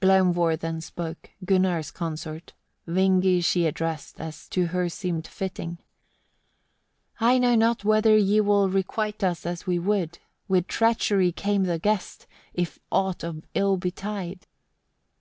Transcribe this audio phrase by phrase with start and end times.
[0.00, 0.06] 30.
[0.12, 2.52] Glaumvor then spake, Gunnar's consort,
[2.86, 5.78] Vingi she addressed, as to her seemed fitting:
[7.18, 11.80] "I know not whether ye will requite us as we would: with treachery came the
[11.80, 14.46] guest, if aught of ill betide."